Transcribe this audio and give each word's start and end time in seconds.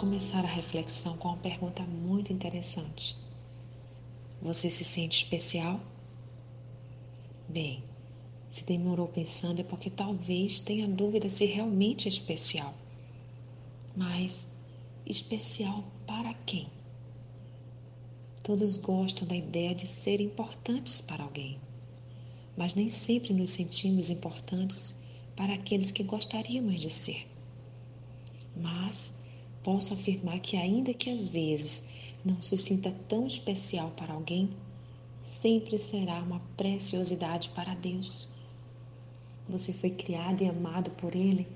começar 0.00 0.42
a 0.42 0.48
reflexão 0.48 1.14
com 1.18 1.28
uma 1.28 1.36
pergunta 1.36 1.82
muito 1.82 2.32
interessante. 2.32 3.14
Você 4.40 4.70
se 4.70 4.82
sente 4.82 5.24
especial? 5.24 5.78
Bem, 7.46 7.84
se 8.48 8.64
demorou 8.64 9.06
pensando 9.06 9.60
é 9.60 9.62
porque 9.62 9.90
talvez 9.90 10.58
tenha 10.58 10.88
dúvida 10.88 11.28
se 11.28 11.44
realmente 11.44 12.06
é 12.06 12.08
especial. 12.08 12.72
Mas 13.94 14.50
especial 15.04 15.84
para 16.06 16.32
quem? 16.46 16.66
Todos 18.42 18.78
gostam 18.78 19.28
da 19.28 19.36
ideia 19.36 19.74
de 19.74 19.86
ser 19.86 20.18
importantes 20.18 21.02
para 21.02 21.24
alguém, 21.24 21.58
mas 22.56 22.74
nem 22.74 22.88
sempre 22.88 23.34
nos 23.34 23.50
sentimos 23.50 24.08
importantes 24.08 24.96
para 25.36 25.52
aqueles 25.52 25.90
que 25.92 26.02
gostaríamos 26.02 26.80
de 26.80 26.88
ser. 26.88 27.28
Mas 28.56 29.12
posso 29.62 29.92
afirmar 29.92 30.38
que, 30.40 30.56
ainda 30.56 30.94
que 30.94 31.10
às 31.10 31.28
vezes 31.28 31.82
não 32.24 32.40
se 32.40 32.56
sinta 32.56 32.90
tão 33.08 33.26
especial 33.26 33.90
para 33.90 34.14
alguém, 34.14 34.50
sempre 35.22 35.78
será 35.78 36.22
uma 36.22 36.40
preciosidade 36.56 37.50
para 37.50 37.74
Deus. 37.74 38.28
Você 39.48 39.72
foi 39.72 39.90
criado 39.90 40.42
e 40.42 40.48
amado 40.48 40.90
por 40.92 41.14
Ele 41.14 41.46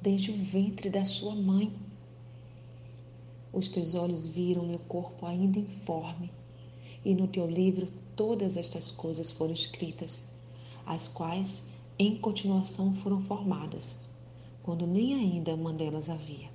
desde 0.00 0.30
o 0.30 0.34
ventre 0.34 0.90
da 0.90 1.04
sua 1.04 1.34
mãe. 1.34 1.72
Os 3.52 3.68
teus 3.68 3.94
olhos 3.94 4.26
viram 4.26 4.66
meu 4.66 4.78
corpo 4.80 5.26
ainda 5.26 5.58
informe, 5.58 6.30
e 7.04 7.14
no 7.14 7.28
teu 7.28 7.48
livro 7.48 7.88
todas 8.16 8.56
estas 8.56 8.90
coisas 8.90 9.30
foram 9.30 9.52
escritas, 9.52 10.24
as 10.86 11.06
quais 11.06 11.62
em 11.98 12.16
continuação 12.16 12.94
foram 12.94 13.20
formadas, 13.20 13.98
quando 14.62 14.86
nem 14.86 15.14
ainda 15.14 15.54
uma 15.54 15.72
delas 15.72 16.08
havia. 16.08 16.50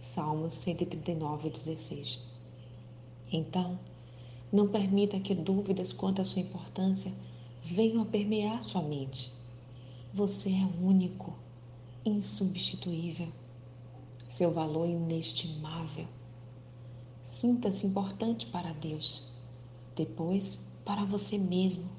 Salmos 0.00 0.54
139, 0.54 1.50
16. 1.50 2.20
Então, 3.30 3.78
não 4.50 4.66
permita 4.66 5.20
que 5.20 5.34
dúvidas 5.34 5.92
quanto 5.92 6.22
à 6.22 6.24
sua 6.24 6.40
importância 6.40 7.12
venham 7.62 8.00
a 8.00 8.06
permear 8.06 8.62
sua 8.62 8.80
mente. 8.80 9.30
Você 10.14 10.48
é 10.48 10.82
único, 10.82 11.34
insubstituível, 12.02 13.28
seu 14.26 14.50
valor 14.50 14.86
é 14.86 14.92
inestimável. 14.92 16.08
Sinta-se 17.22 17.86
importante 17.86 18.46
para 18.46 18.72
Deus, 18.72 19.30
depois 19.94 20.60
para 20.82 21.04
você 21.04 21.36
mesmo. 21.36 21.90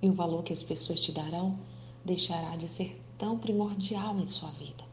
E 0.00 0.08
o 0.08 0.14
valor 0.14 0.44
que 0.44 0.52
as 0.52 0.62
pessoas 0.62 1.00
te 1.00 1.10
darão 1.10 1.58
deixará 2.04 2.54
de 2.54 2.68
ser 2.68 3.02
tão 3.18 3.36
primordial 3.36 4.16
em 4.20 4.26
sua 4.28 4.50
vida. 4.52 4.87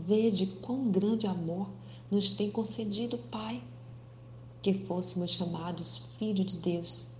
Vede 0.00 0.46
quão 0.46 0.92
grande 0.92 1.26
amor 1.26 1.68
nos 2.08 2.30
tem 2.30 2.52
concedido 2.52 3.16
o 3.16 3.18
Pai, 3.18 3.60
que 4.62 4.72
fôssemos 4.72 5.32
chamados 5.32 6.06
filhos 6.16 6.46
de 6.46 6.56
Deus. 6.58 7.10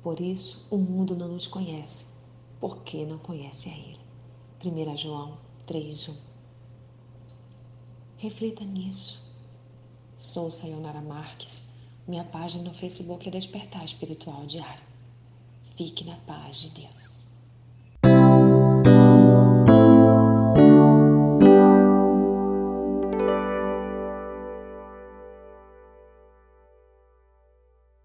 Por 0.00 0.20
isso 0.20 0.68
o 0.70 0.78
mundo 0.78 1.16
não 1.16 1.26
nos 1.26 1.48
conhece, 1.48 2.06
porque 2.60 3.04
não 3.04 3.18
conhece 3.18 3.68
a 3.68 3.72
Ele. 3.72 3.98
1 4.64 4.96
João 4.96 5.36
3:1. 5.66 6.14
Reflita 8.18 8.62
nisso. 8.64 9.28
Sou 10.16 10.48
Sayonara 10.48 11.00
Marques. 11.00 11.64
Minha 12.06 12.22
página 12.22 12.62
no 12.62 12.72
Facebook 12.72 13.26
é 13.26 13.32
Despertar 13.32 13.84
Espiritual 13.84 14.46
Diário. 14.46 14.84
Fique 15.76 16.04
na 16.04 16.16
paz 16.18 16.58
de 16.58 16.70
Deus. 16.70 17.19